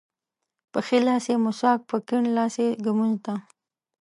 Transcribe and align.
په 0.71 0.79
ښي 0.85 0.99
لاس 1.07 1.25
یې 1.31 1.37
مسواک 1.45 1.79
په 1.89 1.97
کیڼ 2.07 2.23
لاس 2.37 2.55
ږمونځ 2.85 3.17
ده. 3.25 3.35